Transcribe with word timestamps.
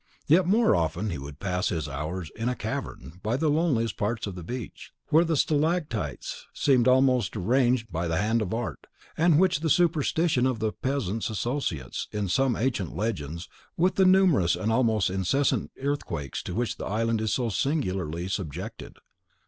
Yet 0.25 0.47
more 0.47 0.75
often 0.75 1.09
would 1.21 1.35
he 1.35 1.37
pass 1.39 1.69
his 1.69 1.87
hours 1.87 2.31
in 2.35 2.49
a 2.49 2.55
cavern, 2.55 3.19
by 3.21 3.37
the 3.37 3.51
loneliest 3.51 3.97
part 3.97 4.25
of 4.25 4.33
the 4.33 4.41
beach, 4.43 4.91
where 5.09 5.23
the 5.23 5.37
stalactites 5.37 6.47
seem 6.55 6.87
almost 6.87 7.37
arranged 7.37 7.91
by 7.91 8.07
the 8.07 8.17
hand 8.17 8.41
of 8.41 8.51
art, 8.51 8.87
and 9.15 9.37
which 9.37 9.59
the 9.59 9.69
superstition 9.69 10.47
of 10.47 10.57
the 10.57 10.71
peasants 10.73 11.29
associates, 11.29 12.07
in 12.11 12.29
some 12.29 12.55
ancient 12.55 12.95
legends, 12.95 13.47
with 13.77 13.93
the 13.93 14.05
numerous 14.07 14.55
and 14.55 14.71
almost 14.71 15.11
incessant 15.11 15.69
earthquakes 15.79 16.41
to 16.41 16.55
which 16.55 16.77
the 16.77 16.85
island 16.85 17.21
is 17.21 17.31
so 17.33 17.49
singularly 17.49 18.27
subjected. 18.27 18.97